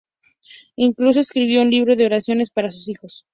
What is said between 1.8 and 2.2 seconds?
de